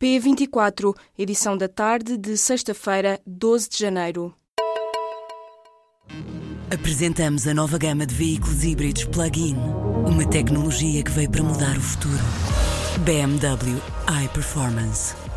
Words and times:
P24, 0.00 0.94
edição 1.18 1.56
da 1.56 1.68
tarde 1.68 2.16
de 2.16 2.36
sexta-feira, 2.36 3.20
12 3.26 3.68
de 3.68 3.78
janeiro. 3.78 4.32
Apresentamos 6.72 7.48
a 7.48 7.54
nova 7.54 7.76
gama 7.78 8.06
de 8.06 8.14
veículos 8.14 8.62
híbridos 8.62 9.06
plug-in. 9.06 9.56
Uma 10.06 10.24
tecnologia 10.28 11.02
que 11.02 11.10
veio 11.10 11.30
para 11.30 11.42
mudar 11.42 11.76
o 11.76 11.80
futuro. 11.80 12.22
BMW 13.04 13.80
iPerformance. 14.24 15.27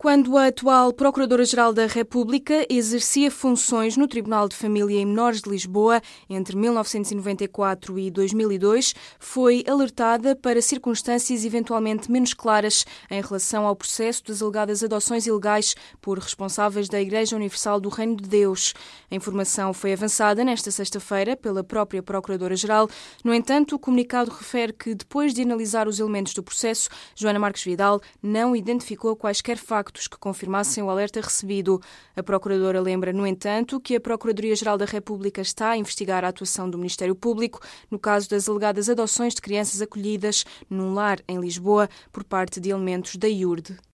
Quando 0.00 0.36
a 0.36 0.46
atual 0.46 0.92
Procuradora-Geral 0.92 1.72
da 1.72 1.84
República 1.86 2.64
exercia 2.70 3.32
funções 3.32 3.96
no 3.96 4.06
Tribunal 4.06 4.48
de 4.48 4.54
Família 4.54 5.00
e 5.00 5.04
Menores 5.04 5.42
de 5.42 5.50
Lisboa 5.50 6.00
entre 6.30 6.56
1994 6.56 7.98
e 7.98 8.08
2002, 8.08 8.94
foi 9.18 9.64
alertada 9.66 10.36
para 10.36 10.62
circunstâncias 10.62 11.44
eventualmente 11.44 12.12
menos 12.12 12.32
claras 12.32 12.86
em 13.10 13.20
relação 13.20 13.66
ao 13.66 13.74
processo 13.74 14.22
das 14.22 14.40
alegadas 14.40 14.84
adoções 14.84 15.26
ilegais 15.26 15.74
por 16.00 16.16
responsáveis 16.16 16.88
da 16.88 17.00
Igreja 17.00 17.34
Universal 17.34 17.80
do 17.80 17.88
Reino 17.88 18.14
de 18.18 18.28
Deus. 18.28 18.74
A 19.10 19.16
informação 19.16 19.72
foi 19.74 19.94
avançada 19.94 20.44
nesta 20.44 20.70
sexta-feira 20.70 21.36
pela 21.36 21.64
própria 21.64 22.04
Procuradora-Geral. 22.04 22.88
No 23.24 23.34
entanto, 23.34 23.74
o 23.74 23.78
comunicado 23.80 24.30
refere 24.30 24.72
que, 24.72 24.94
depois 24.94 25.34
de 25.34 25.42
analisar 25.42 25.88
os 25.88 25.98
elementos 25.98 26.34
do 26.34 26.42
processo, 26.44 26.88
Joana 27.16 27.40
Marques 27.40 27.64
Vidal 27.64 28.00
não 28.22 28.54
identificou 28.54 29.16
quaisquer 29.16 29.56
factos 29.56 29.87
factos 29.88 30.06
que 30.06 30.18
confirmassem 30.18 30.82
o 30.82 30.90
alerta 30.90 31.20
recebido. 31.20 31.80
A 32.14 32.22
Procuradora 32.22 32.80
lembra, 32.80 33.12
no 33.12 33.26
entanto, 33.26 33.80
que 33.80 33.96
a 33.96 34.00
Procuradoria-Geral 34.00 34.76
da 34.76 34.84
República 34.84 35.40
está 35.40 35.70
a 35.70 35.76
investigar 35.78 36.24
a 36.24 36.28
atuação 36.28 36.68
do 36.68 36.76
Ministério 36.76 37.14
Público 37.14 37.60
no 37.90 37.98
caso 37.98 38.28
das 38.28 38.48
alegadas 38.48 38.90
adoções 38.90 39.34
de 39.34 39.40
crianças 39.40 39.80
acolhidas 39.80 40.44
num 40.68 40.92
lar 40.92 41.20
em 41.26 41.40
Lisboa 41.40 41.88
por 42.12 42.22
parte 42.22 42.60
de 42.60 42.70
elementos 42.70 43.16
da 43.16 43.28
IURD. 43.28 43.87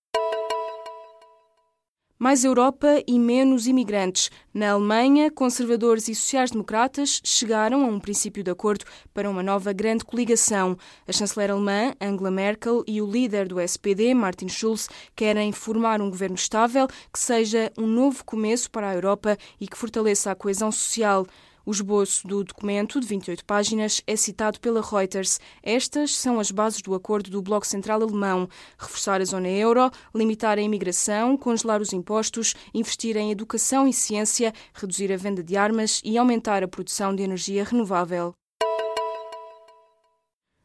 Mais 2.25 2.42
Europa 2.42 3.03
e 3.06 3.19
menos 3.19 3.67
imigrantes. 3.67 4.30
Na 4.55 4.70
Alemanha, 4.70 5.30
conservadores 5.30 6.08
e 6.08 6.14
sociais-democratas 6.14 7.20
chegaram 7.22 7.84
a 7.84 7.86
um 7.86 8.00
princípio 8.00 8.42
de 8.42 8.50
acordo 8.50 8.86
para 9.12 9.28
uma 9.28 9.42
nova 9.42 9.75
grande 9.75 10.06
coligação. 10.06 10.75
A 11.06 11.12
chanceler 11.12 11.50
alemã, 11.50 11.92
Angela 12.00 12.30
Merkel, 12.30 12.83
e 12.86 13.02
o 13.02 13.06
líder 13.06 13.47
do 13.47 13.61
SPD, 13.61 14.14
Martin 14.14 14.48
Schulz, 14.48 14.89
querem 15.14 15.52
formar 15.52 16.00
um 16.00 16.08
governo 16.08 16.34
estável 16.34 16.89
que 17.12 17.19
seja 17.19 17.70
um 17.77 17.86
novo 17.86 18.25
começo 18.25 18.70
para 18.70 18.89
a 18.89 18.95
Europa 18.95 19.36
e 19.61 19.69
que 19.69 19.77
fortaleça 19.77 20.30
a 20.30 20.34
coesão 20.34 20.72
social. 20.72 21.27
O 21.67 21.70
esboço 21.70 22.29
do 22.29 22.45
documento, 22.45 23.01
de 23.01 23.07
28 23.07 23.45
páginas, 23.45 24.03
é 24.07 24.17
citado 24.17 24.61
pela 24.61 24.83
Reuters. 24.83 25.41
Estas 25.62 26.15
são 26.15 26.39
as 26.39 26.51
bases 26.51 26.83
do 26.83 26.95
acordo 26.95 27.31
do 27.31 27.41
Bloco 27.41 27.67
Central 27.67 28.03
Alemão: 28.03 28.47
reforçar 28.79 29.23
a 29.23 29.25
zona 29.25 29.48
euro, 29.48 29.91
limitar 30.15 30.59
a 30.59 30.62
imigração, 30.62 31.39
congelar 31.39 31.81
os 31.81 31.95
impostos, 31.95 32.55
investir 32.75 33.17
em 33.17 33.31
educação 33.31 33.89
e 33.89 33.92
ciência, 33.95 34.53
reduzir 34.75 35.11
a 35.11 35.17
venda 35.17 35.42
de 35.42 35.57
armas 35.57 36.03
e 36.05 36.19
aumentar 36.19 36.62
a 36.62 36.69
produção 36.69 37.15
de 37.15 37.23
energia 37.23 37.65
renovável. 37.65 38.35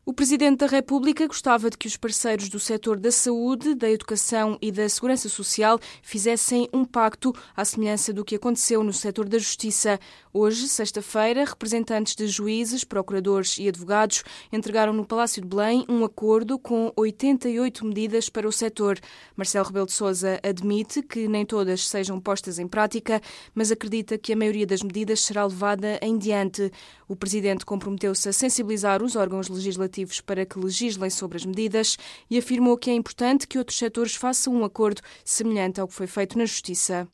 O 0.10 0.14
Presidente 0.20 0.58
da 0.58 0.66
República 0.66 1.28
gostava 1.28 1.70
de 1.70 1.78
que 1.78 1.88
os 1.88 1.96
parceiros 1.96 2.50
do 2.50 2.60
setor 2.60 3.00
da 3.00 3.12
saúde, 3.12 3.76
da 3.76 3.88
educação 3.88 4.58
e 4.60 4.72
da 4.72 4.90
segurança 4.90 5.30
social 5.30 5.80
fizessem 6.02 6.68
um 6.74 6.84
pacto 6.84 7.32
à 7.56 7.64
semelhança 7.64 8.12
do 8.12 8.26
que 8.26 8.34
aconteceu 8.34 8.84
no 8.84 8.92
setor 8.92 9.30
da 9.30 9.38
justiça. 9.38 10.00
Hoje, 10.34 10.68
sexta-feira, 10.68 11.46
representantes 11.46 12.16
de 12.16 12.28
juízes, 12.28 12.84
procuradores 12.84 13.60
e 13.60 13.68
advogados 13.68 14.24
entregaram 14.52 14.94
no 14.94 15.06
Palácio 15.06 15.44
de 15.44 15.48
Belém 15.48 15.86
um 15.88 16.04
acordo 16.04 16.58
com 16.58 16.92
88 16.96 17.86
medidas 17.86 18.30
para 18.30 18.48
o 18.48 18.52
setor. 18.52 18.98
Marcelo 19.36 19.68
Rebelo 19.68 19.86
de 19.86 19.94
Sousa 19.94 20.40
admite 20.42 21.04
que 21.04 21.28
nem 21.28 21.46
todas 21.46 21.88
sejam 21.88 22.20
postas 22.20 22.58
em 22.58 22.68
prática, 22.68 23.22
mas 23.54 23.72
acredita 23.72 24.18
que 24.18 24.34
a 24.34 24.36
maioria 24.36 24.66
das 24.66 24.82
medidas 24.82 25.22
será 25.22 25.46
levada 25.46 26.00
em 26.02 26.18
diante. 26.18 26.72
O 27.08 27.16
Presidente 27.16 27.64
comprometeu-se 27.64 28.28
a 28.28 28.34
sensibilizar 28.34 29.04
os 29.04 29.16
órgãos 29.16 29.50
legislativos 29.50 29.99
para 30.22 30.46
que 30.46 30.60
legislem 30.60 31.10
sobre 31.10 31.38
as 31.38 31.46
medidas 31.46 31.98
e 32.30 32.38
afirmou 32.38 32.78
que 32.78 32.90
é 32.90 32.94
importante 32.94 33.48
que 33.48 33.58
outros 33.58 33.78
setores 33.78 34.16
façam 34.16 34.54
um 34.54 34.64
acordo 34.64 35.02
semelhante 35.24 35.80
ao 35.80 35.88
que 35.88 35.94
foi 35.94 36.08
feito 36.08 36.38
na 36.38 36.46
Justiça. 36.46 37.08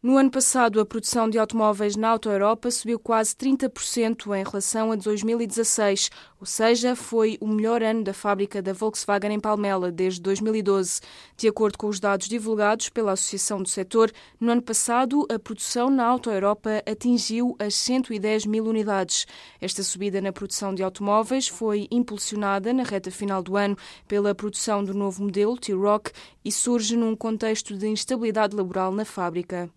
No 0.00 0.16
ano 0.16 0.30
passado, 0.30 0.78
a 0.78 0.86
produção 0.86 1.28
de 1.28 1.40
automóveis 1.40 1.96
na 1.96 2.10
Auto 2.10 2.28
Europa 2.28 2.70
subiu 2.70 3.00
quase 3.00 3.34
30% 3.34 4.32
em 4.32 4.44
relação 4.44 4.92
a 4.92 4.94
2016, 4.94 6.08
ou 6.38 6.46
seja, 6.46 6.94
foi 6.94 7.36
o 7.40 7.48
melhor 7.48 7.82
ano 7.82 8.04
da 8.04 8.14
fábrica 8.14 8.62
da 8.62 8.72
Volkswagen 8.72 9.32
em 9.32 9.40
Palmela 9.40 9.90
desde 9.90 10.20
2012. 10.20 11.00
De 11.36 11.48
acordo 11.48 11.76
com 11.76 11.88
os 11.88 11.98
dados 11.98 12.28
divulgados 12.28 12.88
pela 12.90 13.10
Associação 13.10 13.60
do 13.60 13.68
Setor, 13.68 14.12
no 14.38 14.52
ano 14.52 14.62
passado 14.62 15.26
a 15.28 15.36
produção 15.36 15.90
na 15.90 16.06
Auto 16.06 16.30
Europa 16.30 16.80
atingiu 16.88 17.56
as 17.58 17.74
110 17.74 18.46
mil 18.46 18.66
unidades. 18.66 19.26
Esta 19.60 19.82
subida 19.82 20.20
na 20.20 20.32
produção 20.32 20.72
de 20.72 20.84
automóveis 20.84 21.48
foi 21.48 21.88
impulsionada 21.90 22.72
na 22.72 22.84
reta 22.84 23.10
final 23.10 23.42
do 23.42 23.56
ano 23.56 23.76
pela 24.06 24.32
produção 24.32 24.84
do 24.84 24.94
novo 24.94 25.24
modelo 25.24 25.58
T-Rock 25.58 26.12
e 26.44 26.52
surge 26.52 26.96
num 26.96 27.16
contexto 27.16 27.76
de 27.76 27.88
instabilidade 27.88 28.54
laboral 28.54 28.92
na 28.92 29.04
fábrica. 29.04 29.68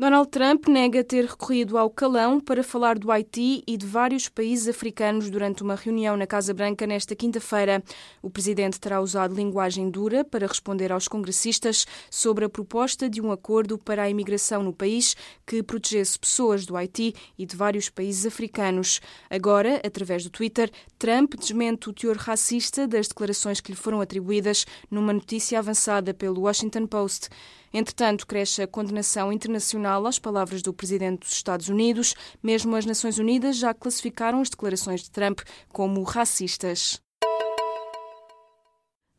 Donald 0.00 0.30
Trump 0.30 0.66
nega 0.66 1.04
ter 1.04 1.26
recorrido 1.26 1.76
ao 1.76 1.90
calão 1.90 2.40
para 2.40 2.64
falar 2.64 2.98
do 2.98 3.12
Haiti 3.12 3.62
e 3.66 3.76
de 3.76 3.84
vários 3.84 4.30
países 4.30 4.66
africanos 4.66 5.28
durante 5.28 5.62
uma 5.62 5.74
reunião 5.74 6.16
na 6.16 6.26
Casa 6.26 6.54
Branca 6.54 6.86
nesta 6.86 7.14
quinta-feira. 7.14 7.84
O 8.22 8.30
presidente 8.30 8.80
terá 8.80 8.98
usado 9.02 9.34
linguagem 9.34 9.90
dura 9.90 10.24
para 10.24 10.46
responder 10.46 10.90
aos 10.90 11.06
congressistas 11.06 11.86
sobre 12.10 12.46
a 12.46 12.48
proposta 12.48 13.10
de 13.10 13.20
um 13.20 13.30
acordo 13.30 13.76
para 13.76 14.04
a 14.04 14.08
imigração 14.08 14.62
no 14.62 14.72
país 14.72 15.14
que 15.46 15.62
protegesse 15.62 16.18
pessoas 16.18 16.64
do 16.64 16.78
Haiti 16.78 17.14
e 17.36 17.44
de 17.44 17.54
vários 17.54 17.90
países 17.90 18.24
africanos. 18.24 19.02
Agora, 19.28 19.82
através 19.84 20.24
do 20.24 20.30
Twitter, 20.30 20.70
Trump 20.98 21.34
desmente 21.34 21.90
o 21.90 21.92
teor 21.92 22.16
racista 22.16 22.88
das 22.88 23.06
declarações 23.06 23.60
que 23.60 23.70
lhe 23.70 23.76
foram 23.76 24.00
atribuídas 24.00 24.64
numa 24.90 25.12
notícia 25.12 25.58
avançada 25.58 26.14
pelo 26.14 26.40
Washington 26.40 26.86
Post. 26.86 27.28
Entretanto, 27.72 28.26
cresce 28.26 28.62
a 28.62 28.66
condenação 28.66 29.32
internacional 29.32 30.06
às 30.06 30.18
palavras 30.18 30.62
do 30.62 30.72
presidente 30.72 31.20
dos 31.20 31.32
Estados 31.32 31.68
Unidos. 31.68 32.14
Mesmo 32.42 32.74
as 32.74 32.84
Nações 32.84 33.18
Unidas 33.18 33.56
já 33.56 33.72
classificaram 33.72 34.40
as 34.40 34.50
declarações 34.50 35.02
de 35.02 35.10
Trump 35.10 35.40
como 35.72 36.02
racistas. 36.02 37.00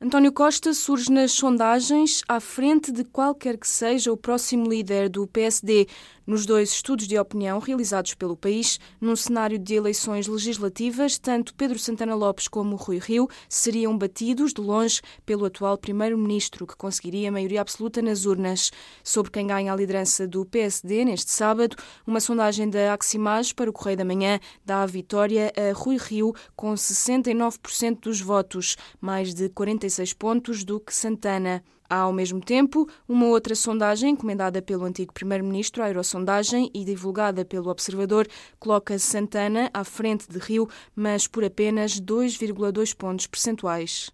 António 0.03 0.34
Costa 0.34 0.73
surge 0.73 1.12
nas 1.12 1.31
sondagens 1.31 2.23
à 2.28 2.39
frente 2.39 2.91
de 2.91 3.03
qualquer 3.03 3.56
que 3.56 3.67
seja 3.67 4.12
o 4.12 4.17
próximo 4.17 4.67
líder 4.67 5.07
do 5.07 5.28
PSD 5.28 5.85
nos 6.25 6.45
dois 6.45 6.69
estudos 6.69 7.07
de 7.07 7.19
opinião 7.19 7.59
realizados 7.59 8.13
pelo 8.13 8.38
país, 8.38 8.79
num 9.00 9.16
cenário 9.16 9.59
de 9.59 9.75
eleições 9.75 10.28
legislativas, 10.28 11.17
tanto 11.17 11.53
Pedro 11.53 11.78
Santana 11.78 12.16
Lopes 12.16 12.47
como 12.47 12.75
Rui 12.75 13.00
Rio 13.00 13.28
seriam 13.50 13.97
batidos 13.97 14.53
de 14.53 14.62
longe 14.62 15.01
pelo 15.25 15.45
atual 15.45 15.78
primeiro-ministro, 15.78 16.66
que 16.66 16.75
conseguiria 16.75 17.31
maioria 17.31 17.62
absoluta 17.62 18.01
nas 18.01 18.25
urnas. 18.25 18.72
Sobre 19.03 19.31
quem 19.31 19.47
ganha 19.47 19.73
a 19.73 19.75
liderança 19.75 20.28
do 20.28 20.45
PSD 20.45 21.06
neste 21.06 21.31
sábado, 21.31 21.75
uma 22.07 22.19
sondagem 22.19 22.69
da 22.69 22.94
Aximage 22.94 23.53
para 23.53 23.69
o 23.69 23.73
Correio 23.73 23.97
da 23.97 24.06
Manhã 24.06 24.39
dá 24.63 24.83
a 24.83 24.85
vitória 24.85 25.51
a 25.56 25.73
Rui 25.73 25.97
Rio 25.97 26.33
com 26.56 26.73
69% 26.73 28.00
dos 28.00 28.22
votos, 28.22 28.78
mais 29.01 29.33
de 29.33 29.50
46 29.91 30.13
pontos 30.13 30.63
do 30.63 30.79
que 30.79 30.94
Santana. 30.94 31.62
Há, 31.90 31.97
ao 31.97 32.13
mesmo 32.13 32.40
tempo, 32.40 32.88
uma 33.07 33.28
outra 33.28 33.53
sondagem 33.53 34.12
encomendada 34.12 34.62
pelo 34.62 34.85
antigo 34.85 35.13
primeiro-ministro, 35.13 35.84
a 35.84 35.88
Aerosondagem, 35.88 36.72
e 36.74 36.85
divulgada 36.85 37.44
pelo 37.44 37.69
Observador, 37.69 38.28
coloca 38.57 38.97
Santana 38.97 39.69
à 39.74 39.84
frente 39.84 40.30
de 40.30 40.40
Rio, 40.40 40.69
mas 40.96 41.27
por 41.27 41.44
apenas 41.44 42.00
2,2 42.00 42.95
pontos 42.95 43.27
percentuais. 43.27 44.10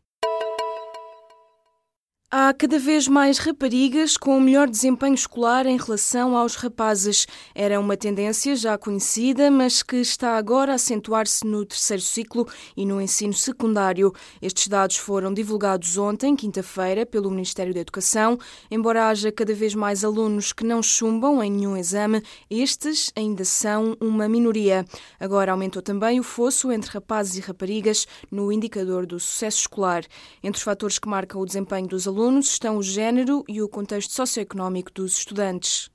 Há 2.29 2.53
cada 2.53 2.77
vez 2.77 3.07
mais 3.07 3.37
raparigas 3.37 4.17
com 4.17 4.37
melhor 4.37 4.67
desempenho 4.67 5.13
escolar 5.13 5.65
em 5.65 5.77
relação 5.77 6.35
aos 6.35 6.55
rapazes. 6.55 7.25
Era 7.55 7.79
uma 7.79 7.95
tendência 7.95 8.53
já 8.53 8.77
conhecida, 8.77 9.49
mas 9.49 9.81
que 9.81 9.95
está 9.95 10.35
agora 10.35 10.73
a 10.73 10.75
acentuar-se 10.75 11.47
no 11.47 11.65
terceiro 11.65 12.01
ciclo 12.03 12.45
e 12.75 12.85
no 12.85 12.99
ensino 12.99 13.31
secundário. 13.31 14.11
Estes 14.41 14.67
dados 14.67 14.97
foram 14.97 15.33
divulgados 15.33 15.97
ontem, 15.97 16.35
quinta-feira, 16.35 17.05
pelo 17.05 17.31
Ministério 17.31 17.73
da 17.73 17.79
Educação. 17.79 18.37
Embora 18.69 19.07
haja 19.07 19.31
cada 19.31 19.53
vez 19.53 19.73
mais 19.73 20.03
alunos 20.03 20.51
que 20.51 20.65
não 20.65 20.83
chumbam 20.83 21.41
em 21.41 21.49
nenhum 21.49 21.77
exame, 21.77 22.21
estes 22.49 23.09
ainda 23.15 23.45
são 23.45 23.95
uma 24.01 24.27
minoria. 24.27 24.83
Agora 25.17 25.53
aumentou 25.53 25.81
também 25.81 26.19
o 26.19 26.23
fosso 26.23 26.73
entre 26.73 26.91
rapazes 26.91 27.37
e 27.37 27.39
raparigas 27.39 28.05
no 28.29 28.51
indicador 28.51 29.05
do 29.05 29.17
sucesso 29.17 29.59
escolar. 29.59 30.03
Entre 30.43 30.57
os 30.57 30.63
fatores 30.63 30.99
que 30.99 31.07
marcam 31.07 31.39
o 31.39 31.45
desempenho 31.45 31.87
dos 31.87 32.05
alunos, 32.05 32.16
alunos 32.17 32.47
estão 32.47 32.77
o 32.77 32.83
género 32.83 33.43
e 33.47 33.61
o 33.61 33.69
contexto 33.69 34.11
socioeconómico 34.11 34.91
dos 34.91 35.19
estudantes. 35.19 35.87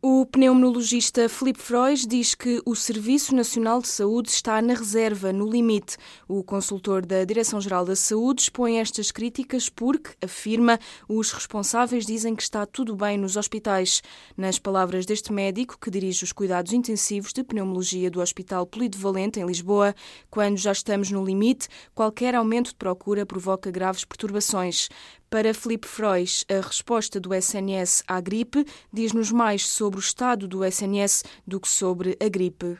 O 0.00 0.24
pneumologista 0.24 1.28
Filipe 1.28 1.58
Frois 1.58 2.06
diz 2.06 2.32
que 2.32 2.62
o 2.64 2.76
Serviço 2.76 3.34
Nacional 3.34 3.82
de 3.82 3.88
Saúde 3.88 4.28
está 4.28 4.62
na 4.62 4.72
reserva, 4.74 5.32
no 5.32 5.50
limite. 5.50 5.96
O 6.28 6.44
consultor 6.44 7.04
da 7.04 7.24
Direção-Geral 7.24 7.84
da 7.84 7.96
Saúde 7.96 8.42
expõe 8.42 8.78
estas 8.78 9.10
críticas 9.10 9.68
porque, 9.68 10.10
afirma, 10.22 10.78
os 11.08 11.32
responsáveis 11.32 12.06
dizem 12.06 12.36
que 12.36 12.44
está 12.44 12.64
tudo 12.64 12.94
bem 12.94 13.18
nos 13.18 13.36
hospitais. 13.36 14.00
Nas 14.36 14.56
palavras 14.56 15.04
deste 15.04 15.32
médico, 15.32 15.76
que 15.76 15.90
dirige 15.90 16.22
os 16.22 16.30
cuidados 16.30 16.72
intensivos 16.72 17.32
de 17.32 17.42
pneumologia 17.42 18.08
do 18.08 18.20
Hospital 18.20 18.66
Polivalente, 18.66 19.40
em 19.40 19.46
Lisboa, 19.46 19.96
quando 20.30 20.58
já 20.58 20.70
estamos 20.70 21.10
no 21.10 21.24
limite, 21.24 21.66
qualquer 21.92 22.36
aumento 22.36 22.68
de 22.68 22.76
procura 22.76 23.26
provoca 23.26 23.68
graves 23.68 24.04
perturbações. 24.04 24.88
Para 25.30 25.52
Felipe 25.52 25.86
Frois, 25.86 26.42
a 26.48 26.66
resposta 26.66 27.20
do 27.20 27.34
SNS 27.34 28.02
à 28.08 28.18
gripe 28.18 28.64
diz-nos 28.90 29.30
mais 29.30 29.68
sobre 29.68 29.98
o 29.98 30.00
estado 30.00 30.48
do 30.48 30.64
SNS 30.64 31.22
do 31.46 31.60
que 31.60 31.68
sobre 31.68 32.16
a 32.18 32.28
gripe. 32.30 32.78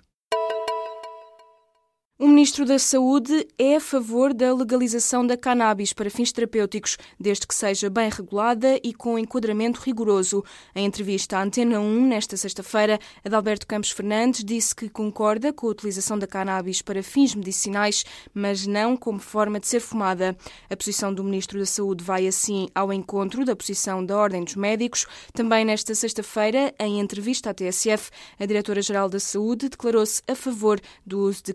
O 2.21 2.27
Ministro 2.27 2.65
da 2.65 2.81
Saúde 2.81 3.47
é 3.57 3.77
a 3.77 3.81
favor 3.81 4.35
da 4.35 4.53
legalização 4.53 5.25
da 5.25 5.37
cannabis 5.37 5.93
para 5.93 6.11
fins 6.11 6.33
terapêuticos, 6.33 6.99
desde 7.19 7.47
que 7.47 7.55
seja 7.55 7.89
bem 7.89 8.11
regulada 8.11 8.77
e 8.83 8.93
com 8.93 9.17
enquadramento 9.17 9.81
rigoroso. 9.81 10.45
Em 10.75 10.85
entrevista 10.85 11.39
à 11.39 11.45
Antena 11.45 11.79
1, 11.79 12.09
nesta 12.09 12.37
sexta-feira, 12.37 12.99
Adalberto 13.25 13.69
Campos 13.69 13.93
Fernandes 13.93 14.43
disse 14.43 14.75
que 14.75 14.89
concorda 14.89 15.53
com 15.53 15.69
a 15.69 15.71
utilização 15.71 16.19
da 16.19 16.27
cannabis 16.27 16.83
para 16.83 17.05
fins 17.05 17.37
medicinais, 17.37 18.05
mas 18.35 18.67
não 18.67 18.97
como 18.97 19.21
forma 19.21 19.61
de 19.61 19.69
ser 19.69 19.79
fumada. 19.79 20.37
A 20.69 20.77
posição 20.77 21.15
do 21.15 21.23
Ministro 21.23 21.57
da 21.61 21.67
Saúde 21.67 22.03
vai 22.03 22.27
assim 22.27 22.67
ao 22.75 22.93
encontro 22.93 23.45
da 23.45 23.55
posição 23.55 24.05
da 24.05 24.17
Ordem 24.17 24.43
dos 24.43 24.57
Médicos. 24.57 25.07
Também 25.33 25.65
nesta 25.65 25.95
sexta-feira, 25.95 26.75
em 26.81 26.99
entrevista 26.99 27.51
à 27.51 27.55
TSF, 27.55 28.11
a 28.41 28.45
Diretora-Geral 28.45 29.09
da 29.09 29.21
Saúde 29.21 29.69
declarou-se 29.69 30.21
a 30.27 30.35
favor 30.35 30.81
do 31.07 31.21
uso 31.21 31.45
de 31.45 31.53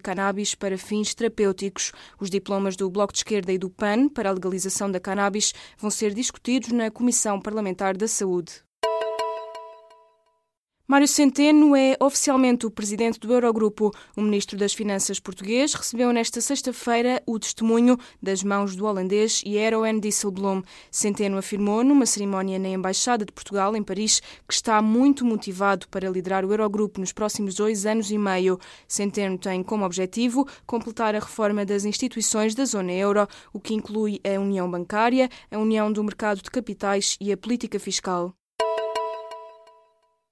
para 0.55 0.77
fins 0.77 1.13
terapêuticos. 1.13 1.91
Os 2.19 2.29
diplomas 2.29 2.75
do 2.75 2.89
Bloco 2.89 3.13
de 3.13 3.19
Esquerda 3.19 3.51
e 3.51 3.57
do 3.57 3.69
PAN 3.69 4.09
para 4.09 4.29
a 4.29 4.33
legalização 4.33 4.89
da 4.91 4.99
cannabis 4.99 5.53
vão 5.77 5.89
ser 5.89 6.13
discutidos 6.13 6.71
na 6.71 6.91
Comissão 6.91 7.39
Parlamentar 7.39 7.95
da 7.95 8.07
Saúde. 8.07 8.63
Mário 10.85 11.07
Centeno 11.07 11.77
é 11.77 11.95
oficialmente 11.97 12.65
o 12.65 12.69
presidente 12.69 13.17
do 13.17 13.31
Eurogrupo. 13.31 13.89
O 14.17 14.21
ministro 14.21 14.57
das 14.57 14.73
Finanças 14.73 15.17
português 15.17 15.73
recebeu 15.73 16.11
nesta 16.11 16.41
sexta-feira 16.41 17.23
o 17.25 17.39
testemunho 17.39 17.97
das 18.21 18.43
mãos 18.43 18.75
do 18.75 18.85
holandês 18.85 19.41
Jeroen 19.45 19.97
Dijsselbloem. 19.97 20.61
Centeno 20.91 21.37
afirmou 21.37 21.85
numa 21.85 22.05
cerimónia 22.05 22.59
na 22.59 22.67
Embaixada 22.67 23.23
de 23.23 23.31
Portugal, 23.31 23.77
em 23.77 23.81
Paris, 23.81 24.21
que 24.45 24.53
está 24.53 24.81
muito 24.81 25.23
motivado 25.23 25.87
para 25.87 26.09
liderar 26.09 26.43
o 26.43 26.51
Eurogrupo 26.51 26.99
nos 26.99 27.13
próximos 27.13 27.55
dois 27.55 27.85
anos 27.85 28.11
e 28.11 28.17
meio. 28.17 28.59
Centeno 28.85 29.37
tem 29.37 29.63
como 29.63 29.85
objetivo 29.85 30.45
completar 30.65 31.15
a 31.15 31.19
reforma 31.19 31.65
das 31.65 31.85
instituições 31.85 32.55
da 32.55 32.65
zona 32.65 32.91
euro, 32.91 33.25
o 33.53 33.59
que 33.59 33.73
inclui 33.73 34.19
a 34.21 34.37
União 34.37 34.69
Bancária, 34.69 35.29
a 35.49 35.57
União 35.57 35.89
do 35.89 36.03
Mercado 36.03 36.41
de 36.41 36.51
Capitais 36.51 37.15
e 37.21 37.31
a 37.31 37.37
política 37.37 37.79
fiscal. 37.79 38.35